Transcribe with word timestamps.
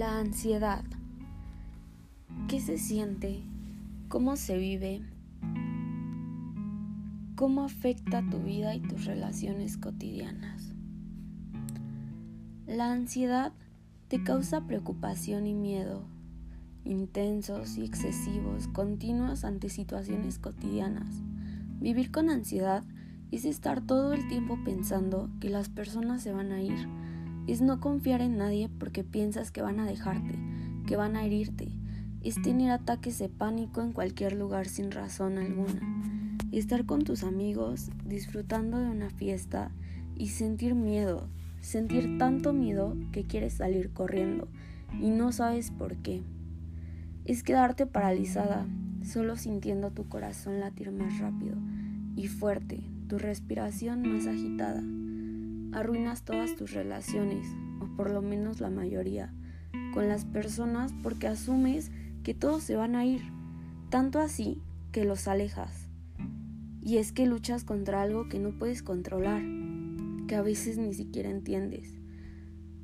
La 0.00 0.16
ansiedad. 0.16 0.82
¿Qué 2.48 2.58
se 2.58 2.78
siente? 2.78 3.42
¿Cómo 4.08 4.36
se 4.36 4.56
vive? 4.56 5.02
¿Cómo 7.36 7.64
afecta 7.64 8.24
tu 8.30 8.38
vida 8.38 8.74
y 8.74 8.80
tus 8.80 9.04
relaciones 9.04 9.76
cotidianas? 9.76 10.72
La 12.66 12.90
ansiedad 12.90 13.52
te 14.08 14.22
causa 14.22 14.66
preocupación 14.66 15.46
y 15.46 15.52
miedo, 15.52 16.06
intensos 16.86 17.76
y 17.76 17.84
excesivos, 17.84 18.68
continuos 18.68 19.44
ante 19.44 19.68
situaciones 19.68 20.38
cotidianas. 20.38 21.22
Vivir 21.78 22.10
con 22.10 22.30
ansiedad 22.30 22.84
es 23.32 23.44
estar 23.44 23.82
todo 23.82 24.14
el 24.14 24.26
tiempo 24.28 24.58
pensando 24.64 25.28
que 25.40 25.50
las 25.50 25.68
personas 25.68 26.22
se 26.22 26.32
van 26.32 26.52
a 26.52 26.62
ir 26.62 26.88
es 27.46 27.60
no 27.60 27.80
confiar 27.80 28.20
en 28.20 28.36
nadie 28.36 28.68
porque 28.78 29.04
piensas 29.04 29.50
que 29.50 29.62
van 29.62 29.80
a 29.80 29.86
dejarte, 29.86 30.38
que 30.86 30.96
van 30.96 31.16
a 31.16 31.24
herirte. 31.24 31.72
Es 32.22 32.40
tener 32.42 32.70
ataques 32.70 33.18
de 33.18 33.28
pánico 33.28 33.80
en 33.80 33.92
cualquier 33.92 34.34
lugar 34.34 34.68
sin 34.68 34.90
razón 34.90 35.38
alguna. 35.38 35.80
Estar 36.52 36.84
con 36.84 37.02
tus 37.02 37.24
amigos, 37.24 37.90
disfrutando 38.04 38.78
de 38.78 38.90
una 38.90 39.10
fiesta 39.10 39.70
y 40.16 40.28
sentir 40.28 40.74
miedo, 40.74 41.28
sentir 41.60 42.18
tanto 42.18 42.52
miedo 42.52 42.96
que 43.12 43.24
quieres 43.24 43.54
salir 43.54 43.92
corriendo 43.92 44.48
y 45.00 45.10
no 45.10 45.32
sabes 45.32 45.70
por 45.70 45.96
qué. 45.96 46.22
Es 47.24 47.42
quedarte 47.42 47.86
paralizada, 47.86 48.66
solo 49.02 49.36
sintiendo 49.36 49.90
tu 49.90 50.08
corazón 50.08 50.60
latir 50.60 50.90
más 50.90 51.18
rápido 51.20 51.56
y 52.16 52.26
fuerte, 52.26 52.80
tu 53.08 53.18
respiración 53.18 54.02
más 54.12 54.26
agitada 54.26 54.82
arruinas 55.72 56.24
todas 56.24 56.56
tus 56.56 56.72
relaciones, 56.72 57.46
o 57.80 57.86
por 57.96 58.10
lo 58.10 58.22
menos 58.22 58.60
la 58.60 58.70
mayoría, 58.70 59.32
con 59.92 60.08
las 60.08 60.24
personas 60.24 60.92
porque 61.02 61.26
asumes 61.26 61.90
que 62.22 62.34
todos 62.34 62.62
se 62.62 62.76
van 62.76 62.96
a 62.96 63.04
ir, 63.04 63.22
tanto 63.88 64.18
así 64.18 64.60
que 64.92 65.04
los 65.04 65.28
alejas. 65.28 65.88
Y 66.82 66.98
es 66.98 67.12
que 67.12 67.26
luchas 67.26 67.64
contra 67.64 68.02
algo 68.02 68.28
que 68.28 68.38
no 68.38 68.50
puedes 68.58 68.82
controlar, 68.82 69.42
que 70.26 70.36
a 70.36 70.42
veces 70.42 70.78
ni 70.78 70.94
siquiera 70.94 71.30
entiendes. 71.30 71.98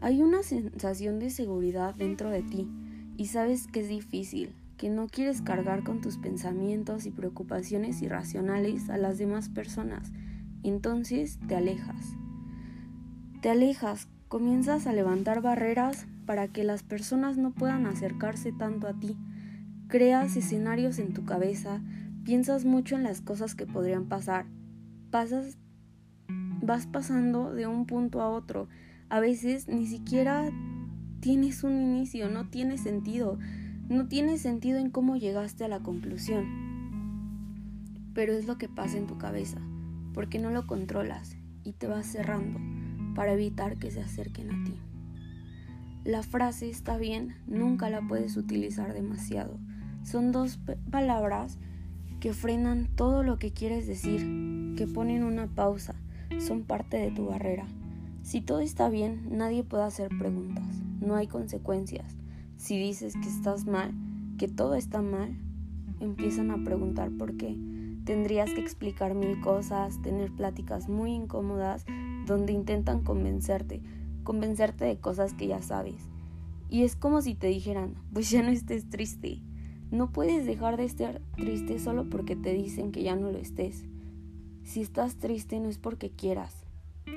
Hay 0.00 0.22
una 0.22 0.42
sensación 0.42 1.18
de 1.18 1.30
seguridad 1.30 1.94
dentro 1.94 2.30
de 2.30 2.42
ti 2.42 2.68
y 3.16 3.26
sabes 3.26 3.66
que 3.66 3.80
es 3.80 3.88
difícil, 3.88 4.54
que 4.76 4.90
no 4.90 5.08
quieres 5.08 5.42
cargar 5.42 5.82
con 5.82 6.00
tus 6.00 6.18
pensamientos 6.18 7.04
y 7.04 7.10
preocupaciones 7.10 8.00
irracionales 8.00 8.90
a 8.90 8.96
las 8.96 9.18
demás 9.18 9.48
personas, 9.48 10.12
entonces 10.62 11.38
te 11.48 11.56
alejas. 11.56 12.16
Te 13.40 13.50
alejas, 13.50 14.08
comienzas 14.26 14.88
a 14.88 14.92
levantar 14.92 15.42
barreras 15.42 16.08
para 16.26 16.48
que 16.48 16.64
las 16.64 16.82
personas 16.82 17.38
no 17.38 17.52
puedan 17.52 17.86
acercarse 17.86 18.50
tanto 18.50 18.88
a 18.88 18.94
ti. 18.94 19.16
Creas 19.86 20.36
escenarios 20.36 20.98
en 20.98 21.14
tu 21.14 21.24
cabeza, 21.24 21.80
piensas 22.24 22.64
mucho 22.64 22.96
en 22.96 23.04
las 23.04 23.20
cosas 23.20 23.54
que 23.54 23.64
podrían 23.64 24.06
pasar. 24.06 24.46
Pasas 25.12 25.56
vas 26.62 26.88
pasando 26.88 27.54
de 27.54 27.68
un 27.68 27.86
punto 27.86 28.22
a 28.22 28.28
otro. 28.28 28.66
A 29.08 29.20
veces 29.20 29.68
ni 29.68 29.86
siquiera 29.86 30.50
tienes 31.20 31.62
un 31.62 31.80
inicio, 31.80 32.28
no 32.28 32.48
tiene 32.48 32.76
sentido. 32.76 33.38
No 33.88 34.08
tiene 34.08 34.38
sentido 34.38 34.78
en 34.78 34.90
cómo 34.90 35.16
llegaste 35.16 35.64
a 35.64 35.68
la 35.68 35.78
conclusión. 35.78 36.44
Pero 38.14 38.32
es 38.32 38.48
lo 38.48 38.58
que 38.58 38.68
pasa 38.68 38.98
en 38.98 39.06
tu 39.06 39.16
cabeza, 39.16 39.60
porque 40.12 40.40
no 40.40 40.50
lo 40.50 40.66
controlas 40.66 41.36
y 41.62 41.74
te 41.74 41.86
vas 41.86 42.06
cerrando 42.06 42.77
para 43.18 43.32
evitar 43.32 43.78
que 43.78 43.90
se 43.90 44.00
acerquen 44.00 44.48
a 44.48 44.64
ti. 44.64 44.78
La 46.04 46.22
frase 46.22 46.70
está 46.70 46.96
bien 46.98 47.34
nunca 47.48 47.90
la 47.90 48.00
puedes 48.00 48.36
utilizar 48.36 48.94
demasiado. 48.94 49.58
Son 50.04 50.30
dos 50.30 50.60
palabras 50.92 51.58
que 52.20 52.32
frenan 52.32 52.86
todo 52.94 53.24
lo 53.24 53.36
que 53.40 53.50
quieres 53.52 53.88
decir, 53.88 54.20
que 54.76 54.86
ponen 54.86 55.24
una 55.24 55.48
pausa, 55.48 55.96
son 56.38 56.62
parte 56.62 56.96
de 56.96 57.10
tu 57.10 57.26
barrera. 57.26 57.66
Si 58.22 58.40
todo 58.40 58.60
está 58.60 58.88
bien, 58.88 59.26
nadie 59.32 59.64
puede 59.64 59.82
hacer 59.82 60.10
preguntas, 60.16 60.80
no 61.00 61.16
hay 61.16 61.26
consecuencias. 61.26 62.16
Si 62.56 62.78
dices 62.78 63.14
que 63.14 63.28
estás 63.28 63.66
mal, 63.66 63.94
que 64.38 64.46
todo 64.46 64.76
está 64.76 65.02
mal, 65.02 65.36
empiezan 65.98 66.52
a 66.52 66.62
preguntar 66.62 67.10
por 67.10 67.36
qué. 67.36 67.58
Tendrías 68.04 68.52
que 68.52 68.60
explicar 68.60 69.16
mil 69.16 69.40
cosas, 69.40 70.00
tener 70.02 70.30
pláticas 70.30 70.88
muy 70.88 71.10
incómodas 71.10 71.84
donde 72.28 72.52
intentan 72.52 73.02
convencerte, 73.02 73.82
convencerte 74.22 74.84
de 74.84 74.98
cosas 74.98 75.34
que 75.34 75.48
ya 75.48 75.62
sabes. 75.62 76.08
Y 76.70 76.82
es 76.82 76.96
como 76.96 77.22
si 77.22 77.34
te 77.34 77.48
dijeran, 77.48 77.94
pues 78.12 78.30
ya 78.30 78.42
no 78.42 78.50
estés 78.50 78.88
triste. 78.88 79.40
No 79.90 80.12
puedes 80.12 80.44
dejar 80.44 80.76
de 80.76 80.84
estar 80.84 81.22
triste 81.34 81.78
solo 81.78 82.08
porque 82.10 82.36
te 82.36 82.52
dicen 82.52 82.92
que 82.92 83.02
ya 83.02 83.16
no 83.16 83.32
lo 83.32 83.38
estés. 83.38 83.86
Si 84.62 84.82
estás 84.82 85.16
triste 85.16 85.58
no 85.60 85.68
es 85.68 85.78
porque 85.78 86.10
quieras. 86.10 86.66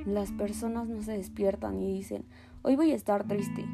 Las 0.05 0.31
personas 0.31 0.87
no 0.87 1.01
se 1.03 1.11
despiertan 1.11 1.81
y 1.81 1.93
dicen, 1.93 2.23
hoy 2.61 2.77
voy 2.77 2.91
a 2.91 2.95
estar 2.95 3.27
triste. 3.27 3.65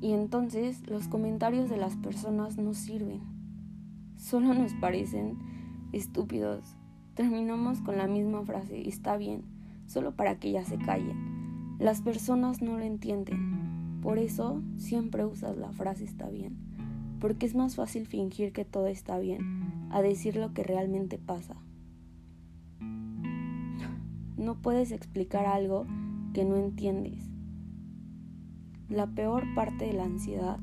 Y 0.00 0.12
entonces 0.12 0.88
los 0.88 1.06
comentarios 1.06 1.68
de 1.68 1.76
las 1.76 1.96
personas 1.96 2.56
no 2.56 2.72
sirven. 2.72 3.20
Solo 4.16 4.54
nos 4.54 4.72
parecen 4.74 5.38
estúpidos. 5.92 6.76
Terminamos 7.14 7.82
con 7.82 7.98
la 7.98 8.06
misma 8.06 8.42
frase, 8.42 8.88
está 8.88 9.18
bien 9.18 9.42
solo 9.92 10.12
para 10.16 10.38
que 10.38 10.50
ya 10.50 10.64
se 10.64 10.78
callen. 10.78 11.76
Las 11.78 12.00
personas 12.00 12.62
no 12.62 12.78
lo 12.78 12.84
entienden. 12.84 14.00
Por 14.02 14.18
eso 14.18 14.62
siempre 14.76 15.24
usas 15.24 15.56
la 15.56 15.70
frase 15.72 16.04
está 16.04 16.28
bien, 16.28 16.56
porque 17.20 17.46
es 17.46 17.54
más 17.54 17.76
fácil 17.76 18.06
fingir 18.06 18.52
que 18.52 18.64
todo 18.64 18.88
está 18.88 19.18
bien 19.18 19.88
a 19.90 20.02
decir 20.02 20.36
lo 20.36 20.52
que 20.54 20.64
realmente 20.64 21.18
pasa. 21.18 21.56
No 24.36 24.60
puedes 24.60 24.90
explicar 24.90 25.46
algo 25.46 25.86
que 26.32 26.44
no 26.44 26.56
entiendes. 26.56 27.30
La 28.88 29.06
peor 29.06 29.44
parte 29.54 29.86
de 29.86 29.92
la 29.92 30.04
ansiedad 30.04 30.58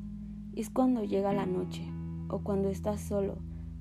es 0.56 0.70
cuando 0.70 1.04
llega 1.04 1.32
la 1.32 1.46
noche 1.46 1.84
o 2.28 2.40
cuando 2.40 2.70
estás 2.70 3.00
solo, 3.00 3.38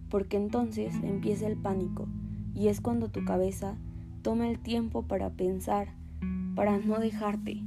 porque 0.08 0.36
entonces 0.36 0.94
empieza 1.02 1.48
el 1.48 1.56
pánico 1.56 2.06
y 2.54 2.68
es 2.68 2.80
cuando 2.80 3.08
tu 3.08 3.24
cabeza 3.24 3.76
Toma 4.22 4.48
el 4.48 4.58
tiempo 4.58 5.06
para 5.06 5.30
pensar, 5.30 5.94
para 6.56 6.76
no 6.78 6.98
dejarte. 6.98 7.62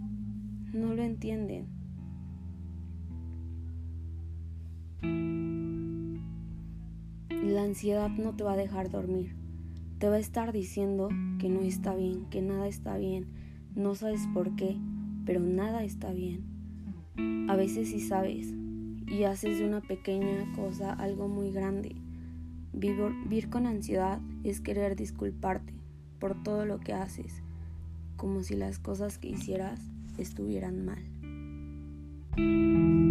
No 0.73 0.93
lo 0.93 1.01
entienden. 1.01 1.67
La 7.31 7.63
ansiedad 7.63 8.09
no 8.09 8.35
te 8.35 8.43
va 8.43 8.53
a 8.53 8.57
dejar 8.57 8.91
dormir. 8.91 9.33
Te 9.97 10.09
va 10.09 10.15
a 10.15 10.19
estar 10.19 10.51
diciendo 10.51 11.07
que 11.39 11.47
no 11.47 11.61
está 11.61 11.95
bien, 11.95 12.25
que 12.29 12.41
nada 12.41 12.67
está 12.67 12.97
bien. 12.97 13.27
No 13.73 13.95
sabes 13.95 14.27
por 14.33 14.55
qué, 14.57 14.77
pero 15.25 15.39
nada 15.39 15.85
está 15.85 16.11
bien. 16.11 16.43
A 17.47 17.55
veces 17.55 17.91
sí 17.91 18.01
sabes 18.01 18.53
y 19.07 19.23
haces 19.23 19.59
de 19.59 19.65
una 19.65 19.79
pequeña 19.79 20.51
cosa 20.53 20.91
algo 20.91 21.29
muy 21.29 21.51
grande. 21.51 21.95
Vivir 22.73 23.49
con 23.49 23.67
ansiedad 23.67 24.19
es 24.43 24.59
querer 24.59 24.97
disculparte 24.97 25.80
por 26.21 26.41
todo 26.41 26.65
lo 26.65 26.79
que 26.79 26.93
haces, 26.93 27.41
como 28.15 28.43
si 28.43 28.55
las 28.55 28.79
cosas 28.79 29.17
que 29.17 29.27
hicieras 29.27 29.81
estuvieran 30.17 30.85
mal. 30.85 33.10